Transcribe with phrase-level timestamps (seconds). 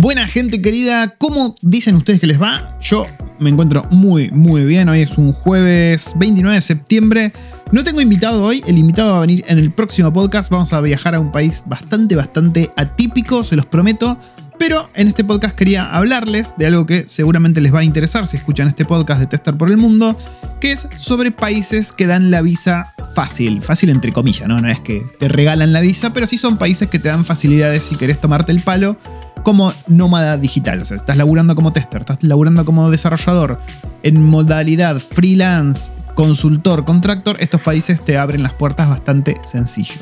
[0.00, 2.72] Buena gente querida, ¿cómo dicen ustedes que les va?
[2.80, 3.06] Yo
[3.38, 4.88] me encuentro muy, muy bien.
[4.88, 7.32] Hoy es un jueves 29 de septiembre.
[7.70, 10.50] No tengo invitado hoy, el invitado va a venir en el próximo podcast.
[10.50, 14.16] Vamos a viajar a un país bastante, bastante atípico, se los prometo.
[14.58, 18.38] Pero en este podcast quería hablarles de algo que seguramente les va a interesar si
[18.38, 20.18] escuchan este podcast de Tester por el Mundo,
[20.62, 23.60] que es sobre países que dan la visa fácil.
[23.60, 24.62] Fácil entre comillas, ¿no?
[24.62, 27.84] No es que te regalan la visa, pero sí son países que te dan facilidades
[27.84, 28.96] si querés tomarte el palo
[29.42, 30.80] como nómada digital.
[30.80, 33.60] O sea, estás laburando como tester, estás laburando como desarrollador
[34.02, 40.00] en modalidad freelance, consultor, contractor, estos países te abren las puertas bastante sencillo.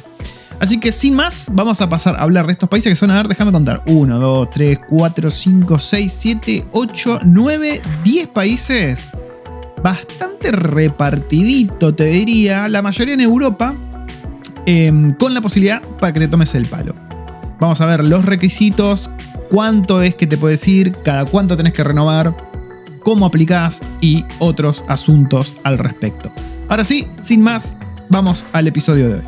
[0.61, 3.17] Así que sin más, vamos a pasar a hablar de estos países que son, a
[3.17, 9.13] ver, déjame contar, 1, 2, 3, 4, 5, 6, 7, 8, 9, 10 países.
[9.83, 13.75] Bastante repartidito, te diría, la mayoría en Europa,
[14.67, 16.95] eh, con la posibilidad para que te tomes el palo.
[17.61, 19.11] Vamos a ver los requisitos,
[19.51, 22.37] cuánto es que te puedes ir, cada cuánto tenés que renovar,
[23.01, 26.31] cómo aplicás y otros asuntos al respecto.
[26.69, 27.77] Ahora sí, sin más,
[28.11, 29.23] vamos al episodio de hoy.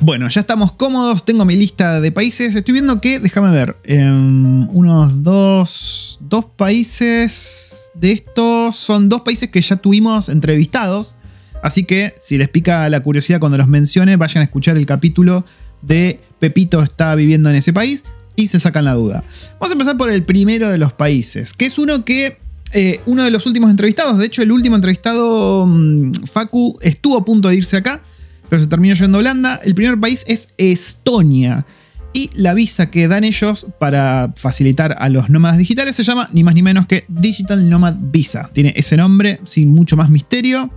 [0.00, 2.54] Bueno, ya estamos cómodos, tengo mi lista de países.
[2.54, 9.48] Estoy viendo que, déjame ver, em, unos dos, dos países de estos son dos países
[9.48, 11.14] que ya tuvimos entrevistados.
[11.62, 15.46] Así que si les pica la curiosidad cuando los mencione, vayan a escuchar el capítulo
[15.80, 18.04] de Pepito está viviendo en ese país
[18.36, 19.24] y se sacan la duda.
[19.52, 22.36] Vamos a empezar por el primero de los países, que es uno que
[22.74, 27.24] eh, uno de los últimos entrevistados, de hecho el último entrevistado, mm, Facu, estuvo a
[27.24, 28.02] punto de irse acá,
[28.50, 29.58] pero se terminó yendo a Holanda.
[29.64, 31.64] El primer país es Estonia.
[32.12, 36.44] Y la visa que dan ellos para facilitar a los nómadas digitales se llama ni
[36.44, 38.50] más ni menos que Digital Nomad Visa.
[38.52, 40.70] Tiene ese nombre sin mucho más misterio.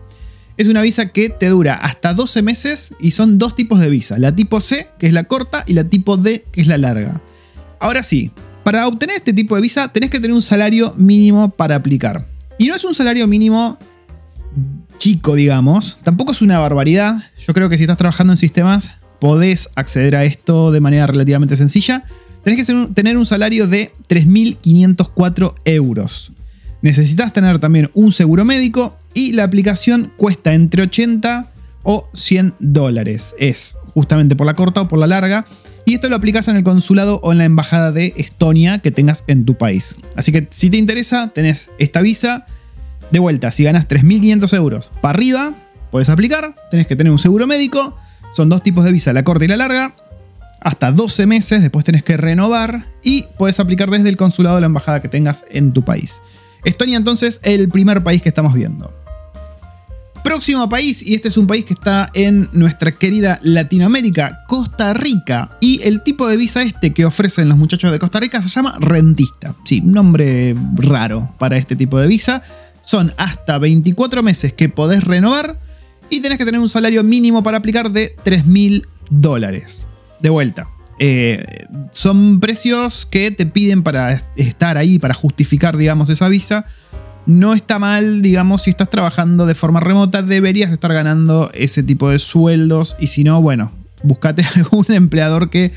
[0.57, 4.17] Es una visa que te dura hasta 12 meses y son dos tipos de visa.
[4.17, 7.21] La tipo C, que es la corta, y la tipo D, que es la larga.
[7.79, 8.31] Ahora sí,
[8.63, 12.27] para obtener este tipo de visa tenés que tener un salario mínimo para aplicar.
[12.57, 13.77] Y no es un salario mínimo
[14.97, 15.99] chico, digamos.
[16.03, 17.23] Tampoco es una barbaridad.
[17.37, 21.55] Yo creo que si estás trabajando en sistemas podés acceder a esto de manera relativamente
[21.55, 22.03] sencilla.
[22.43, 26.31] Tenés que tener un salario de 3.504 euros.
[26.81, 31.51] Necesitas tener también un seguro médico y la aplicación cuesta entre 80
[31.81, 33.33] o 100 dólares.
[33.39, 35.47] Es justamente por la corta o por la larga.
[35.85, 39.23] Y esto lo aplicas en el consulado o en la embajada de Estonia que tengas
[39.25, 39.95] en tu país.
[40.15, 42.45] Así que si te interesa, tenés esta visa.
[43.09, 45.51] De vuelta, si ganas 3.500 euros para arriba,
[45.89, 46.53] puedes aplicar.
[46.69, 47.95] Tenés que tener un seguro médico.
[48.31, 49.95] Son dos tipos de visa, la corta y la larga.
[50.61, 54.67] Hasta 12 meses, después tenés que renovar y puedes aplicar desde el consulado o la
[54.67, 56.21] embajada que tengas en tu país.
[56.65, 58.93] Estonia entonces el primer país que estamos viendo.
[60.27, 65.51] Próximo país, y este es un país que está en nuestra querida Latinoamérica, Costa Rica.
[65.61, 68.75] Y el tipo de visa este que ofrecen los muchachos de Costa Rica se llama
[68.77, 69.55] rentista.
[69.63, 72.43] Sí, nombre raro para este tipo de visa.
[72.81, 75.61] Son hasta 24 meses que podés renovar
[76.09, 79.87] y tenés que tener un salario mínimo para aplicar de 3.000 dólares.
[80.19, 80.67] De vuelta,
[80.99, 86.65] eh, son precios que te piden para estar ahí, para justificar, digamos, esa visa.
[87.27, 92.09] No está mal, digamos, si estás trabajando de forma remota, deberías estar ganando ese tipo
[92.09, 92.95] de sueldos.
[92.99, 95.73] Y si no, bueno, búscate algún empleador que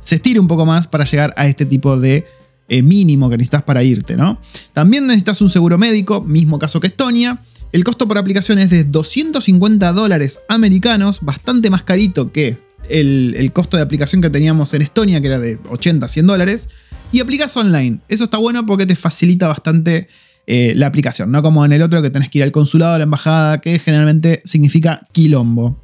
[0.00, 2.24] se estire un poco más para llegar a este tipo de
[2.68, 4.40] eh, mínimo que necesitas para irte, ¿no?
[4.72, 7.38] También necesitas un seguro médico, mismo caso que Estonia.
[7.72, 12.56] El costo por aplicación es de 250 dólares americanos, bastante más carito que
[12.88, 16.68] el, costo de aplicación que teníamos en Estonia, que era de 80, 100 dólares,
[17.12, 17.98] y aplicas online.
[18.08, 20.08] Eso está bueno porque te facilita bastante
[20.46, 22.98] eh, la aplicación, no como en el otro que tenés que ir al consulado, a
[22.98, 25.80] la embajada, que generalmente significa quilombo.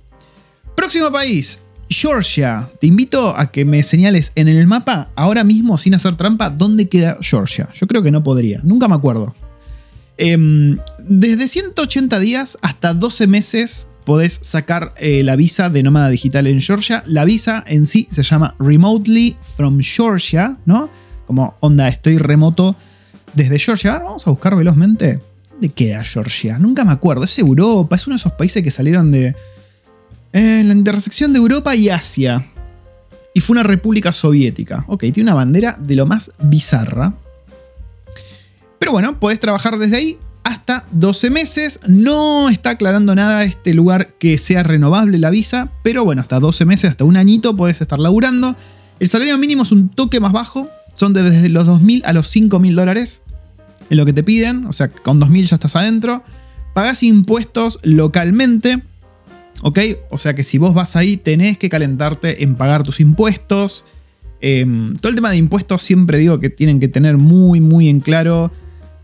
[0.77, 2.71] Próximo país, Georgia.
[2.81, 6.89] Te invito a que me señales en el mapa, ahora mismo, sin hacer trampa, dónde
[6.89, 7.69] queda Georgia.
[7.75, 9.35] Yo creo que no podría, nunca me acuerdo.
[10.17, 16.47] Em, desde 180 días hasta 12 meses podés sacar eh, la visa de nómada digital
[16.47, 17.03] en Georgia.
[17.07, 20.91] La visa en sí se llama Remotely from Georgia, ¿no?
[21.27, 22.77] Como onda, estoy remoto
[23.35, 23.99] desde Georgia.
[23.99, 25.21] Vamos a buscar velozmente.
[25.51, 26.59] ¿Dónde queda Georgia?
[26.59, 27.25] Nunca me acuerdo.
[27.25, 29.35] Es Europa, es uno de esos países que salieron de
[30.33, 32.47] eh, la intersección de Europa y Asia.
[33.35, 34.85] Y fue una república soviética.
[34.89, 37.15] Ok, tiene una bandera de lo más bizarra.
[38.79, 41.81] Pero bueno, podés trabajar desde ahí hasta 12 meses.
[41.87, 46.65] No está aclarando nada este lugar que sea renovable la visa, pero bueno, hasta 12
[46.65, 48.57] meses, hasta un añito puedes estar laburando.
[48.99, 50.69] El salario mínimo es un toque más bajo,
[51.01, 53.23] son desde los 2.000 a los 5.000 dólares
[53.89, 56.23] en lo que te piden, o sea, con 2.000 ya estás adentro.
[56.75, 58.83] Pagás impuestos localmente,
[59.63, 59.79] ¿ok?
[60.11, 63.85] O sea que si vos vas ahí tenés que calentarte en pagar tus impuestos.
[64.43, 68.01] Em, todo el tema de impuestos siempre digo que tienen que tener muy, muy en
[68.01, 68.53] claro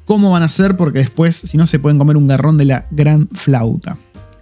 [0.04, 2.86] cómo van a ser, porque después, si no, se pueden comer un garrón de la
[2.90, 3.98] gran flauta.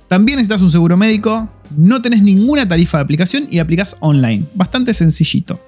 [0.09, 4.45] También necesitas un seguro médico, no tenés ninguna tarifa de aplicación y aplicás online.
[4.55, 5.61] Bastante sencillito.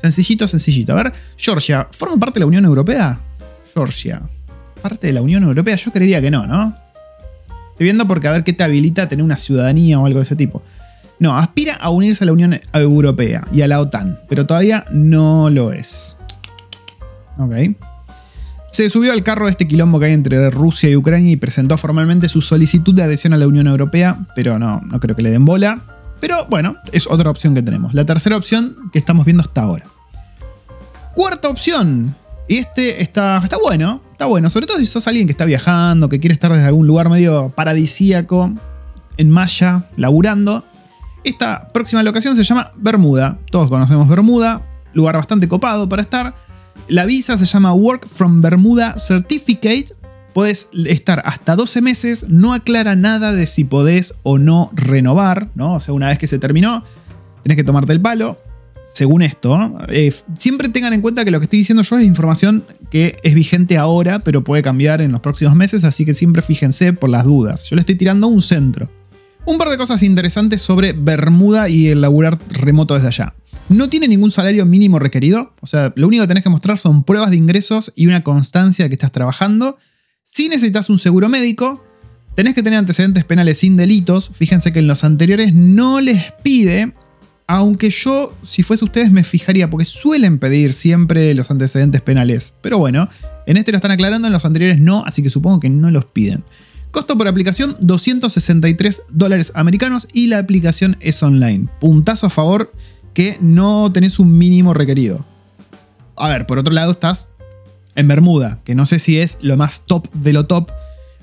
[0.00, 0.92] Sencillito, sencillito.
[0.92, 3.20] A ver, Georgia, ¿forma parte de la Unión Europea?
[3.74, 4.22] Georgia,
[4.80, 5.76] ¿parte de la Unión Europea?
[5.76, 6.74] Yo creería que no, ¿no?
[7.70, 10.24] Estoy viendo porque a ver qué te habilita a tener una ciudadanía o algo de
[10.24, 10.62] ese tipo.
[11.20, 15.50] No, aspira a unirse a la Unión Europea y a la OTAN, pero todavía no
[15.50, 16.16] lo es.
[17.38, 17.54] Ok.
[18.70, 21.78] Se subió al carro de este quilombo que hay entre Rusia y Ucrania y presentó
[21.78, 25.30] formalmente su solicitud de adhesión a la Unión Europea, pero no, no creo que le
[25.30, 25.97] den bola.
[26.20, 27.94] Pero bueno, es otra opción que tenemos.
[27.94, 29.86] La tercera opción que estamos viendo hasta ahora.
[31.14, 32.14] Cuarta opción.
[32.48, 34.48] Y este está, está bueno, está bueno.
[34.50, 37.50] Sobre todo si sos alguien que está viajando, que quiere estar desde algún lugar medio
[37.50, 38.50] paradisíaco,
[39.16, 40.64] en Maya, laburando.
[41.24, 43.38] Esta próxima locación se llama Bermuda.
[43.50, 44.62] Todos conocemos Bermuda,
[44.94, 46.34] lugar bastante copado para estar.
[46.88, 49.94] La visa se llama Work from Bermuda Certificate.
[50.38, 55.74] Podés estar hasta 12 meses, no aclara nada de si podés o no renovar, ¿no?
[55.74, 56.84] O sea, una vez que se terminó,
[57.42, 58.38] tenés que tomarte el palo.
[58.84, 62.64] Según esto, eh, siempre tengan en cuenta que lo que estoy diciendo yo es información
[62.88, 66.92] que es vigente ahora, pero puede cambiar en los próximos meses, así que siempre fíjense
[66.92, 67.68] por las dudas.
[67.68, 68.88] Yo le estoy tirando un centro.
[69.44, 73.34] Un par de cosas interesantes sobre Bermuda y el laburar remoto desde allá.
[73.68, 77.02] No tiene ningún salario mínimo requerido, o sea, lo único que tenés que mostrar son
[77.02, 79.76] pruebas de ingresos y una constancia de que estás trabajando.
[80.30, 81.82] Si necesitas un seguro médico,
[82.36, 84.30] tenés que tener antecedentes penales sin delitos.
[84.34, 86.92] Fíjense que en los anteriores no les pide,
[87.46, 92.52] aunque yo, si fuese ustedes, me fijaría, porque suelen pedir siempre los antecedentes penales.
[92.60, 93.08] Pero bueno,
[93.46, 96.04] en este lo están aclarando, en los anteriores no, así que supongo que no los
[96.04, 96.44] piden.
[96.90, 101.68] Costo por aplicación 263 dólares americanos y la aplicación es online.
[101.80, 102.70] Puntazo a favor
[103.14, 105.26] que no tenés un mínimo requerido.
[106.16, 107.28] A ver, por otro lado estás
[107.98, 110.70] en Bermuda, que no sé si es lo más top de lo top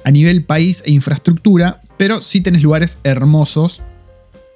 [0.04, 3.84] a nivel país e infraestructura, pero sí tenés lugares hermosos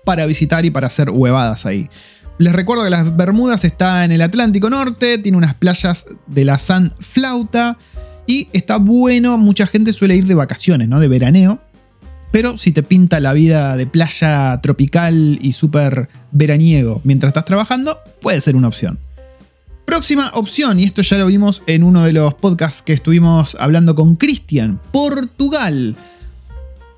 [0.04, 1.90] para visitar y para hacer huevadas ahí.
[2.38, 6.60] Les recuerdo que las Bermudas está en el Atlántico Norte, tiene unas playas de la
[6.60, 7.78] San Flauta,
[8.28, 11.00] y está bueno, mucha gente suele ir de vacaciones, ¿no?
[11.00, 11.60] De veraneo.
[12.32, 17.98] Pero si te pinta la vida de playa tropical y súper veraniego mientras estás trabajando,
[18.22, 19.00] puede ser una opción.
[19.90, 23.96] Próxima opción, y esto ya lo vimos en uno de los podcasts que estuvimos hablando
[23.96, 25.96] con Cristian, Portugal.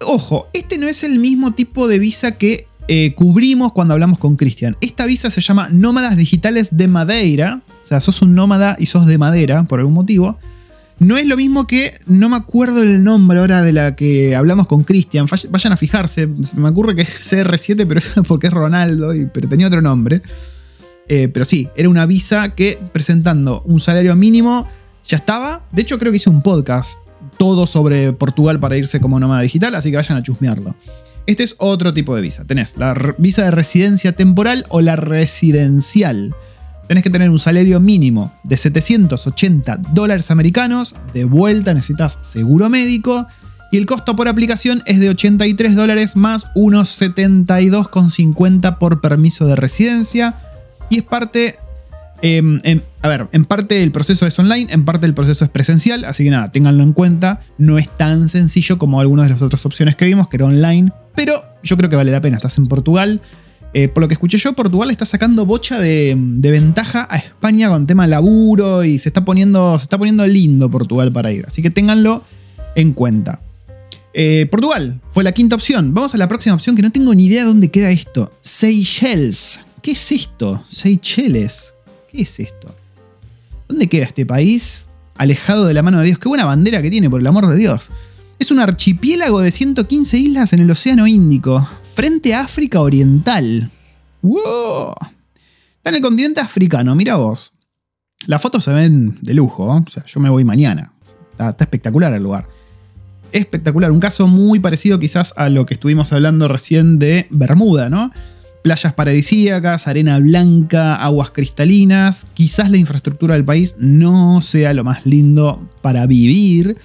[0.05, 4.35] Ojo, este no es el mismo tipo de visa que eh, cubrimos cuando hablamos con
[4.35, 4.75] Cristian.
[4.81, 7.61] Esta visa se llama Nómadas Digitales de Madeira.
[7.81, 10.37] O sea, sos un nómada y sos de madera por algún motivo.
[10.99, 14.67] No es lo mismo que, no me acuerdo el nombre ahora de la que hablamos
[14.67, 19.13] con Cristian, vayan a fijarse, me ocurre que es CR7, pero es porque es Ronaldo,
[19.33, 20.21] pero tenía otro nombre.
[21.07, 24.67] Eh, pero sí, era una visa que presentando un salario mínimo
[25.05, 25.65] ya estaba.
[25.71, 26.99] De hecho, creo que hice un podcast
[27.37, 30.75] todo sobre Portugal para irse como nómada digital, así que vayan a chusmearlo.
[31.25, 32.45] Este es otro tipo de visa.
[32.45, 36.35] Tenés la visa de residencia temporal o la residencial
[36.91, 43.27] tenés que tener un salario mínimo de 780 dólares americanos, de vuelta necesitas seguro médico
[43.71, 49.55] y el costo por aplicación es de 83 dólares más unos 72,50 por permiso de
[49.55, 50.35] residencia
[50.91, 51.57] y es parte...
[52.23, 52.59] Em,
[53.01, 56.23] a ver, en parte el proceso es online, en parte el proceso es presencial, así
[56.23, 57.39] que nada, ténganlo en cuenta.
[57.57, 60.91] No es tan sencillo como algunas de las otras opciones que vimos, que era online,
[61.15, 62.35] pero yo creo que vale la pena.
[62.35, 63.21] Estás en Portugal,
[63.73, 67.87] eh, por lo que escuché yo, Portugal está sacando bocha de, ventaja a España con
[67.87, 71.45] tema laburo y se está, poniendo, se está poniendo lindo Portugal para ir.
[71.47, 72.23] Así que ténganlo
[72.75, 73.39] en cuenta.
[74.13, 75.93] Eh, Portugal fue la quinta opción.
[75.93, 78.31] Vamos a la próxima opción que no tengo ni idea dónde queda esto.
[78.41, 79.61] Seychelles.
[79.81, 80.63] ¿Qué es esto?
[80.69, 81.73] Seychelles.
[82.09, 82.73] ¿Qué es esto?
[83.67, 84.89] ¿Dónde queda este país?
[85.17, 86.19] Alejado de la mano de Dios.
[86.19, 87.89] Qué buena bandera que tiene, por el amor de Dios.
[88.37, 93.71] Es un archipiélago de 115 islas en el Océano Índico frente a África Oriental.
[94.21, 94.93] ¡Wow!
[95.77, 97.53] Está en el continente africano, mira vos.
[98.27, 100.93] Las fotos se ven de lujo, o sea, yo me voy mañana.
[101.31, 102.47] Está, espectacular el lugar.
[103.31, 108.11] Espectacular, un caso muy parecido quizás a lo que estuvimos hablando recién de Bermuda, ¿no?
[108.61, 112.27] Playas paradisíacas, arena blanca, aguas cristalinas.
[112.33, 116.77] Quizás la infraestructura del país no sea lo más lindo para vivir,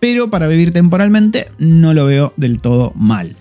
[0.00, 3.36] pero para vivir temporalmente no lo veo del todo mal.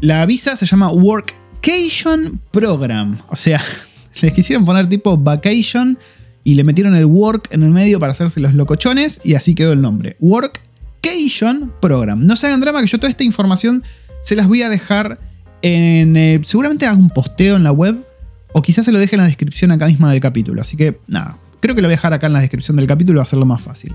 [0.00, 3.18] La visa se llama Workation Program.
[3.28, 3.60] O sea,
[4.22, 5.98] les quisieron poner tipo vacation
[6.44, 9.74] y le metieron el work en el medio para hacerse los locochones y así quedó
[9.74, 10.16] el nombre.
[10.20, 12.26] Workation Program.
[12.26, 13.82] No se hagan drama que yo toda esta información
[14.22, 15.18] se las voy a dejar
[15.62, 16.42] en...
[16.44, 17.96] seguramente hago un posteo en la web
[18.52, 20.62] O quizás se lo deje en la descripción acá misma del capítulo.
[20.62, 23.18] Así que nada, creo que lo voy a dejar acá en la descripción del capítulo,
[23.18, 23.94] va a hacerlo más fácil.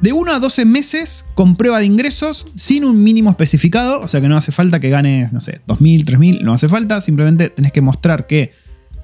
[0.00, 4.22] De 1 a 12 meses con prueba de ingresos sin un mínimo especificado, o sea
[4.22, 7.70] que no hace falta que ganes, no sé, 2.000, 3.000, no hace falta, simplemente tenés
[7.70, 8.52] que mostrar que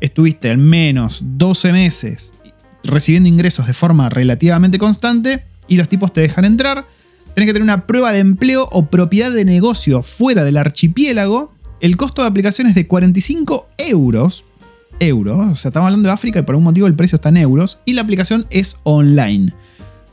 [0.01, 2.33] estuviste al menos 12 meses
[2.83, 6.87] recibiendo ingresos de forma relativamente constante y los tipos te dejan entrar.
[7.35, 11.55] Tenés que tener una prueba de empleo o propiedad de negocio fuera del archipiélago.
[11.81, 14.45] El costo de aplicación es de 45 euros.
[14.99, 17.37] Euros, o sea, estamos hablando de África y por algún motivo el precio está en
[17.37, 17.81] euros.
[17.85, 19.53] Y la aplicación es online.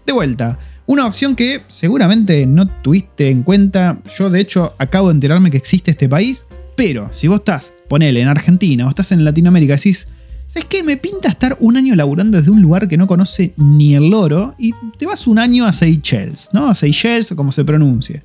[0.06, 4.00] De vuelta, una opción que seguramente no tuviste en cuenta.
[4.18, 6.46] Yo, de hecho, acabo de enterarme que existe este país.
[6.76, 10.08] Pero si vos estás, ponele, en Argentina o estás en Latinoamérica, decís,
[10.48, 10.84] ¿sabes qué?
[10.84, 14.56] Me pinta estar un año laburando desde un lugar que no conoce ni el loro
[14.58, 16.68] y te vas un año a Seychelles, ¿no?
[16.68, 18.24] A Seychelles como se pronuncie.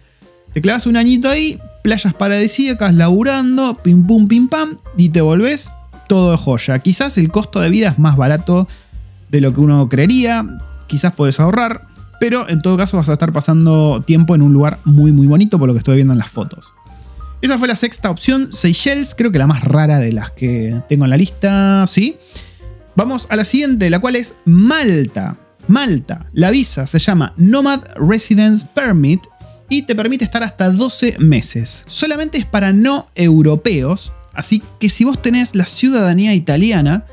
[0.53, 5.73] Te clavas un añito ahí, playas paradisíacas, laburando, pim pum pim pam, y te volvés
[6.09, 6.79] todo joya.
[6.81, 8.67] Quizás el costo de vida es más barato
[9.31, 10.47] de lo que uno creería,
[10.87, 11.85] quizás puedes ahorrar,
[12.19, 15.59] pero en todo caso vas a estar pasando tiempo en un lugar muy muy bonito
[15.59, 16.75] por lo que estoy viendo en las fotos.
[17.41, 21.05] Esa fue la sexta opción, Seychelles, creo que la más rara de las que tengo
[21.05, 22.17] en la lista, ¿sí?
[22.97, 25.37] Vamos a la siguiente, la cual es Malta.
[25.69, 29.21] Malta, la visa se llama Nomad Residence Permit
[29.69, 31.85] y te permite estar hasta 12 meses.
[31.87, 37.05] Solamente es para no europeos, así que si vos tenés la ciudadanía italiana,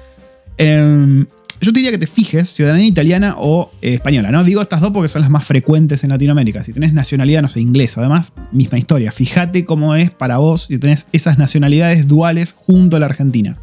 [0.58, 1.26] eh,
[1.62, 4.44] yo te diría que te fijes, ciudadanía italiana o eh, española, ¿no?
[4.44, 6.64] Digo estas dos porque son las más frecuentes en Latinoamérica.
[6.64, 9.12] Si tenés nacionalidad, no sé, inglesa, además, misma historia.
[9.12, 13.58] Fíjate cómo es para vos si tenés esas nacionalidades duales junto a la Argentina.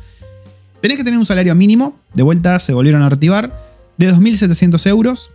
[0.80, 3.56] Tenés que tener un salario mínimo, de vuelta se volvieron a activar,
[3.98, 5.30] de 2.700 euros.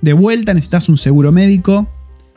[0.00, 1.90] De vuelta necesitas un seguro médico.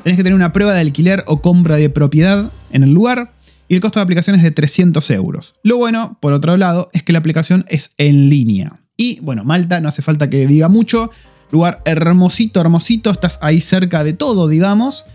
[0.03, 3.33] Tenés que tener una prueba de alquiler o compra de propiedad en el lugar.
[3.67, 5.53] Y el costo de aplicación es de 300 euros.
[5.63, 8.79] Lo bueno, por otro lado, es que la aplicación es en línea.
[8.97, 11.11] Y bueno, Malta, no hace falta que diga mucho.
[11.51, 13.11] Lugar hermosito, hermosito.
[13.11, 15.05] Estás ahí cerca de todo, digamos.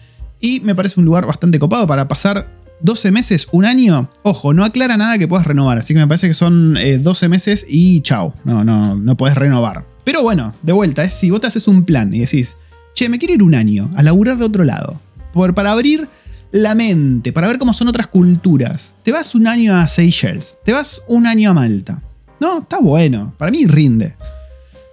[0.41, 2.49] Y me parece un lugar bastante copado para pasar
[2.81, 4.11] 12 meses, un año.
[4.23, 5.79] Ojo, no aclara nada que puedas renovar.
[5.79, 8.35] Así que me parece que son 12 eh, meses y chao.
[8.45, 9.85] No, no, no puedes renovar.
[10.05, 12.57] Pero bueno, de vuelta, es si vos te haces un plan y decís,
[12.97, 15.01] che, me quiero ir un año a laburar de otro lado.
[15.33, 16.09] Por, para abrir
[16.51, 18.97] la mente, para ver cómo son otras culturas.
[19.03, 22.03] Te vas un año a Seychelles, te vas un año a Malta.
[22.41, 23.35] No, está bueno.
[23.37, 24.17] Para mí rinde.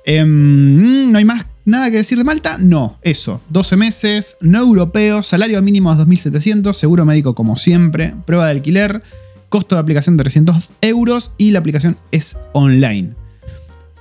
[0.06, 2.58] Em, no hay más nada que decir de Malta.
[2.60, 3.42] No, eso.
[3.50, 9.02] 12 meses, no europeo, salario mínimo a 2.700, seguro médico como siempre, prueba de alquiler,
[9.48, 13.14] costo de aplicación de 300 euros y la aplicación es online.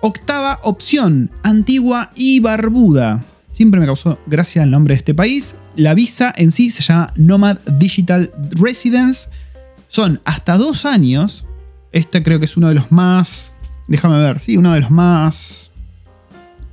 [0.01, 3.25] Octava opción, Antigua y Barbuda.
[3.53, 5.57] Siempre me causó gracia el nombre de este país.
[5.77, 9.31] La visa en sí se llama Nomad Digital Residence.
[9.89, 11.45] Son hasta dos años
[11.93, 13.53] este creo que es uno de los más,
[13.87, 15.71] déjame ver, sí, uno de los más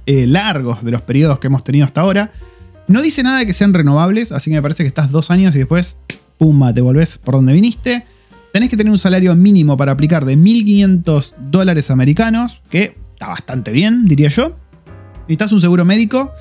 [0.05, 2.31] eh, largos de los periodos que hemos tenido hasta ahora.
[2.87, 5.55] No dice nada de que sean renovables, así que me parece que estás dos años
[5.55, 5.99] y después,
[6.37, 8.05] pumba, te volvés por donde viniste.
[8.51, 13.71] Tenés que tener un salario mínimo para aplicar de 1.500 dólares americanos, que está bastante
[13.71, 14.57] bien, diría yo.
[15.21, 16.31] Necesitas un seguro médico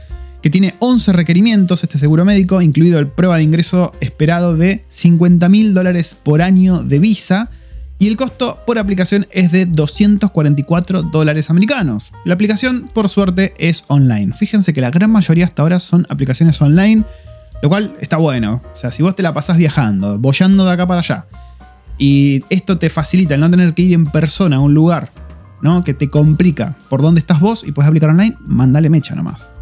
[0.43, 5.73] que tiene 11 requerimientos, este seguro médico, incluido el prueba de ingreso esperado de 50.000
[5.73, 7.51] dólares por año de visa
[7.99, 12.13] y el costo por aplicación es de 244 dólares americanos.
[12.25, 14.33] La aplicación, por suerte, es online.
[14.35, 17.03] Fíjense que la gran mayoría hasta ahora son aplicaciones online,
[17.61, 18.63] lo cual está bueno.
[18.73, 21.27] O sea, si vos te la pasás viajando, bollando de acá para allá,
[21.99, 25.11] y esto te facilita el no tener que ir en persona a un lugar,
[25.61, 25.83] ¿no?
[25.83, 29.58] Que te complica por dónde estás vos y puedes aplicar online, mandale mecha nomás.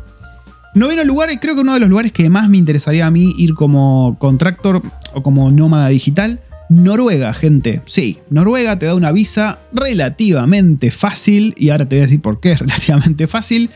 [0.77, 3.55] Noveno lugar, creo que uno de los lugares que más me interesaría a mí ir
[3.55, 4.83] como contractor
[5.15, 7.81] o como nómada digital, Noruega, gente.
[7.87, 11.55] Sí, Noruega te da una visa relativamente fácil.
[11.57, 13.71] Y ahora te voy a decir por qué es relativamente fácil.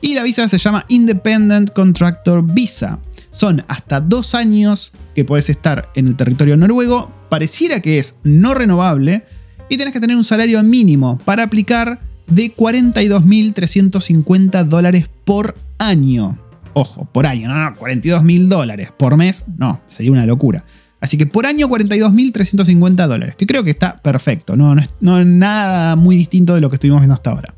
[0.00, 2.98] Y la visa se llama Independent Contractor Visa.
[3.30, 7.08] Son hasta dos años que puedes estar en el territorio noruego.
[7.28, 9.22] Pareciera que es no renovable.
[9.68, 16.38] Y tienes que tener un salario mínimo para aplicar de 42.350 dólares por año.
[16.74, 19.44] Ojo, por año, no, no 42.000 dólares por mes.
[19.58, 20.64] No, sería una locura.
[21.00, 26.16] Así que por año 42.350 dólares, que creo que está perfecto, no, es, nada muy
[26.16, 27.52] distinto de lo que estuvimos viendo hasta ahora.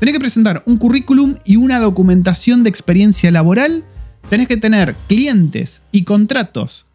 [0.00, 3.84] Tenés que presentar un currículum y una documentación de experiencia laboral.
[4.28, 6.86] Tenés que tener clientes y contratos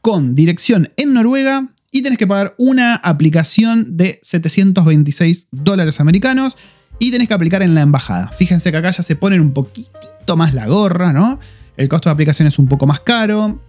[0.00, 6.56] con dirección en Noruega y tenés que pagar una aplicación de 726 dólares americanos
[6.98, 8.28] y tenés que aplicar en la embajada.
[8.28, 11.38] Fíjense que acá ya se ponen un poquitito más la gorra, ¿no?
[11.76, 13.60] El costo de aplicación es un poco más caro,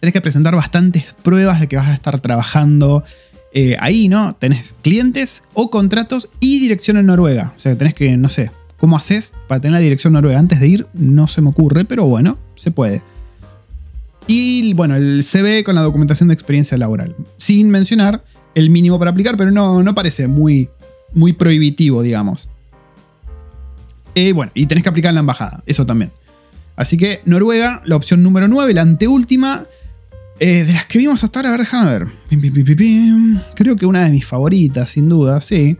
[0.00, 3.02] tenés que presentar bastantes pruebas de que vas a estar trabajando
[3.52, 4.34] eh, ahí, ¿no?
[4.36, 7.54] Tenés clientes o contratos y dirección en Noruega.
[7.56, 10.38] O sea, tenés que, no sé, ¿cómo haces para tener la dirección Noruega?
[10.38, 13.02] Antes de ir, no se me ocurre, pero bueno, se puede.
[14.26, 17.14] Y bueno, el CV con la documentación de experiencia laboral.
[17.36, 20.68] Sin mencionar el mínimo para aplicar, pero no, no parece muy,
[21.14, 22.48] muy prohibitivo, digamos.
[24.16, 26.10] Eh, bueno, y tenés que aplicar en la embajada, eso también.
[26.74, 29.66] Así que Noruega, la opción número 9, la anteúltima.
[30.40, 32.08] Eh, de las que vimos hasta ahora, a ver, déjame ver.
[33.54, 35.76] Creo que una de mis favoritas, sin duda, sí.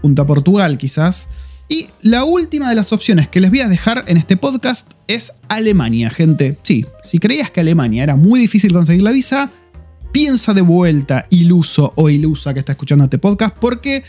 [0.00, 1.28] Junto a Portugal, quizás.
[1.68, 5.34] Y la última de las opciones que les voy a dejar en este podcast es
[5.48, 6.56] Alemania, gente.
[6.62, 9.50] Sí, si creías que Alemania era muy difícil conseguir la visa,
[10.12, 14.02] piensa de vuelta, iluso o ilusa que está escuchando este podcast, porque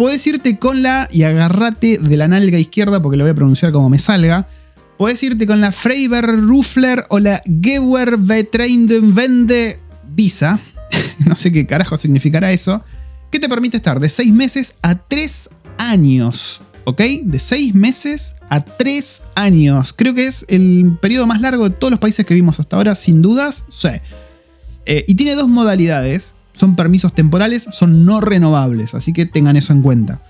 [0.00, 3.70] Podés irte con la, y agárrate de la nalga izquierda porque lo voy a pronunciar
[3.70, 4.48] como me salga.
[4.96, 9.78] Podés irte con la Freiber Ruffler o la Gewer Vende
[10.08, 10.58] Visa.
[11.26, 12.82] no sé qué carajo significará eso.
[13.30, 16.62] Que te permite estar de 6 meses a 3 años.
[16.84, 17.02] ¿Ok?
[17.24, 19.92] De 6 meses a 3 años.
[19.92, 22.94] Creo que es el periodo más largo de todos los países que vimos hasta ahora,
[22.94, 23.66] sin dudas.
[23.68, 23.90] Sí.
[24.86, 29.72] Eh, y tiene dos modalidades son permisos temporales, son no renovables, así que tengan eso
[29.72, 30.20] en cuenta.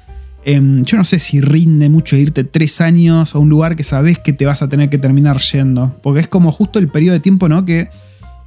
[0.44, 4.18] Em, yo no sé si rinde mucho irte tres años a un lugar que sabes
[4.18, 7.20] que te vas a tener que terminar yendo, porque es como justo el periodo de
[7.20, 7.64] tiempo, ¿no?
[7.64, 7.90] Que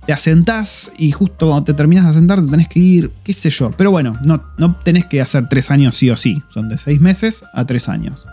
[0.05, 3.49] te asentás y justo cuando te terminas de asentar te tenés que ir, qué sé
[3.49, 3.71] yo.
[3.77, 6.99] Pero bueno, no, no tenés que hacer tres años sí o sí, son de seis
[6.99, 8.27] meses a tres años.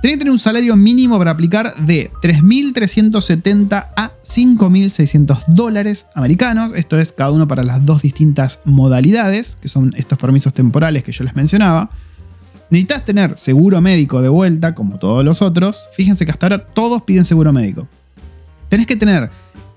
[0.00, 6.72] Tenés que tener un salario mínimo para aplicar de 3.370 a 5.600 dólares americanos.
[6.76, 11.10] Esto es cada uno para las dos distintas modalidades, que son estos permisos temporales que
[11.10, 11.90] yo les mencionaba.
[12.70, 15.88] Necesitas tener seguro médico de vuelta, como todos los otros.
[15.96, 17.88] Fíjense que hasta ahora todos piden seguro médico.
[18.68, 19.30] Tenés que tener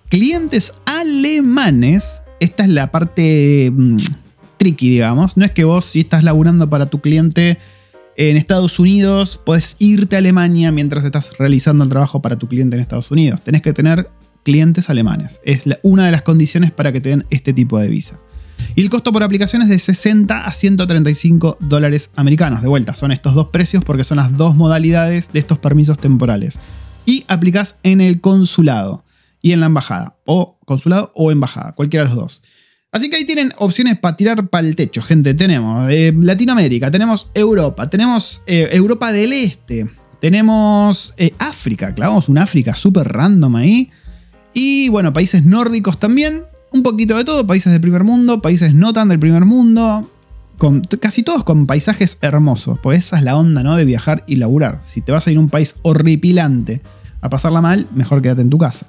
[0.10, 2.22] clientes alemanes.
[2.40, 3.98] Esta es la parte mm,
[4.58, 5.36] tricky, digamos.
[5.36, 7.58] No es que vos, si estás laburando para tu cliente
[8.30, 12.76] en Estados Unidos, puedes irte a Alemania mientras estás realizando el trabajo para tu cliente
[12.76, 13.42] en Estados Unidos.
[13.42, 14.12] Tenés que tener
[14.44, 15.42] clientes alemanes.
[15.44, 18.20] Es una de las condiciones para que te den este tipo de visa.
[18.76, 22.62] Y el costo por aplicación es de 60 a 135 dólares americanos.
[22.62, 26.60] De vuelta, son estos dos precios porque son las dos modalidades de estos permisos temporales.
[27.08, 29.04] Y aplicas en el consulado
[29.42, 30.16] y en la embajada.
[30.26, 32.44] O consulado o embajada, cualquiera de los dos.
[32.92, 35.34] Así que ahí tienen opciones para tirar para el techo, gente.
[35.34, 42.38] Tenemos eh, Latinoamérica, tenemos Europa, tenemos eh, Europa del Este, tenemos eh, África, clavamos un
[42.38, 43.90] África súper random ahí.
[44.54, 48.92] Y bueno, países nórdicos también, un poquito de todo, países del primer mundo, países no
[48.92, 50.12] tan del primer mundo,
[50.58, 53.78] con, casi todos con paisajes hermosos, pues esa es la onda, ¿no?
[53.78, 54.82] De viajar y laburar.
[54.84, 56.82] Si te vas a ir a un país horripilante
[57.22, 58.88] a pasarla mal, mejor quédate en tu casa.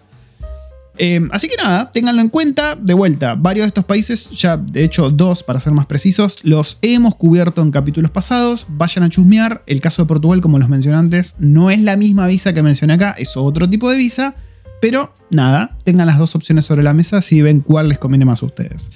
[0.98, 2.76] Em, así que nada, ténganlo en cuenta.
[2.76, 6.78] De vuelta, varios de estos países, ya de hecho dos para ser más precisos, los
[6.82, 8.66] hemos cubierto en capítulos pasados.
[8.68, 9.62] Vayan a chusmear.
[9.66, 12.94] El caso de Portugal, como los mencioné antes, no es la misma visa que mencioné
[12.94, 14.34] acá, es otro tipo de visa.
[14.80, 18.42] Pero nada, tengan las dos opciones sobre la mesa si ven cuál les conviene más
[18.42, 18.90] a ustedes.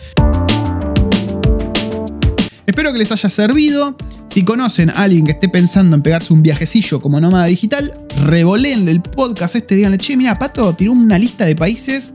[2.67, 3.97] Espero que les haya servido.
[4.31, 8.89] Si conocen a alguien que esté pensando en pegarse un viajecillo como nómada digital, revoleen
[8.89, 12.13] el podcast este, díganle, che, mira, Pato tiró una lista de países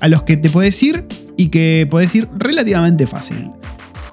[0.00, 1.04] a los que te puedes ir
[1.36, 3.50] y que puedes ir relativamente fácil.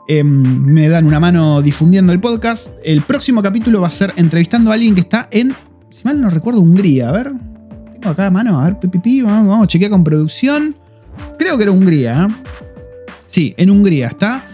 [0.07, 2.69] Em, me dan una mano difundiendo el podcast.
[2.83, 5.55] El próximo capítulo va a ser entrevistando a alguien que está en,
[5.91, 7.09] si mal no recuerdo, Hungría.
[7.09, 7.31] A ver,
[7.93, 10.75] tengo acá a mano, a ver, pipipi, vamos, vamos, chequear con producción.
[11.39, 12.27] Creo que era Hungría.
[12.27, 12.33] ¿eh?
[13.27, 14.44] Sí, en Hungría está.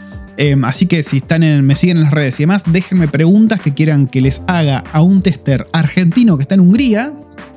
[0.44, 3.62] Em, así que si están en, me siguen en las redes y demás, déjenme preguntas
[3.62, 7.14] que quieran que les haga a un tester argentino que está en Hungría,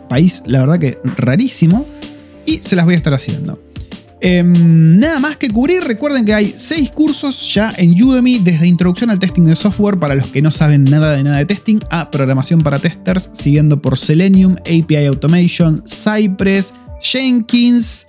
[0.06, 1.86] país la verdad que rarísimo,
[2.44, 3.58] y se las voy a estar haciendo.
[4.20, 9.08] Em, nada más que cubrir, recuerden que hay 6 cursos ya en Udemy desde introducción
[9.08, 12.10] al testing de software para los que no saben nada de nada de testing a
[12.10, 18.08] programación para testers, siguiendo por Selenium, API Automation, Cypress, Jenkins,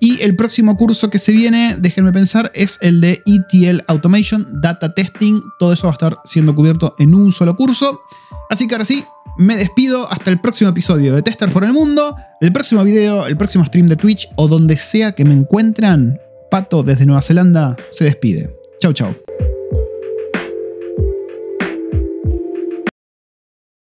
[0.00, 4.94] y el próximo curso que se viene, déjenme pensar, es el de ETL Automation, Data
[4.94, 5.42] Testing.
[5.58, 8.00] Todo eso va a estar siendo cubierto en un solo curso.
[8.50, 9.04] Así que ahora sí,
[9.38, 13.36] me despido hasta el próximo episodio de Tester por el Mundo, el próximo video, el
[13.36, 16.18] próximo stream de Twitch o donde sea que me encuentran.
[16.50, 18.56] Pato desde Nueva Zelanda se despide.
[18.80, 19.27] Chau, chau.